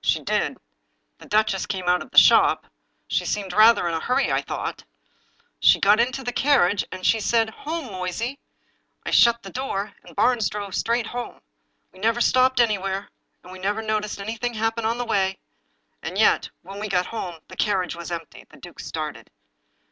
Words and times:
"She 0.00 0.20
did. 0.22 0.58
The 1.18 1.26
duchess 1.26 1.66
came 1.66 1.88
out 1.88 2.00
of 2.00 2.12
the 2.12 2.18
shop. 2.20 2.68
She 3.08 3.24
seemed 3.24 3.52
rather 3.52 3.88
in 3.88 3.94
a 3.94 4.00
hurry, 4.00 4.30
I 4.30 4.40
thought. 4.40 4.84
She 5.58 5.80
got 5.80 5.98
into 5.98 6.22
the 6.22 6.32
car 6.32 6.60
riage, 6.70 6.84
and 6.92 7.04
she 7.04 7.18
said, 7.18 7.50
'Home, 7.50 7.86
Moysey!' 7.86 8.38
I 9.04 9.10
shut 9.10 9.42
the 9.42 9.50
door, 9.50 9.92
and 10.04 10.14
Barnes 10.14 10.48
drove 10.48 10.76
straight 10.76 11.08
home. 11.08 11.40
We 11.90 11.98
never 11.98 12.20
stopped 12.20 12.60
any 12.60 12.78
where, 12.78 13.10
and 13.42 13.50
we 13.50 13.58
never 13.58 13.82
noticed 13.82 14.20
nothing 14.20 14.54
happen 14.54 14.84
on 14.84 14.98
the 14.98 15.04
way; 15.04 15.40
and 16.00 16.16
yet 16.16 16.48
when 16.62 16.78
we 16.78 16.86
got 16.86 17.06
home 17.06 17.40
the 17.48 17.56
carriage 17.56 17.96
was 17.96 18.12
empty." 18.12 18.44
The 18.48 18.58
duke 18.58 18.78
started. 18.78 19.32